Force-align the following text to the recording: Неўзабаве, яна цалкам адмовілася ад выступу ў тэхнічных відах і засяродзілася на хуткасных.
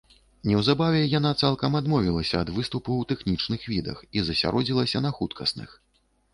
Неўзабаве, 0.51 1.01
яна 1.19 1.31
цалкам 1.41 1.77
адмовілася 1.81 2.35
ад 2.43 2.49
выступу 2.57 2.91
ў 3.03 3.13
тэхнічных 3.13 3.69
відах 3.75 3.97
і 4.15 4.27
засяродзілася 4.31 5.07
на 5.09 5.17
хуткасных. 5.21 5.81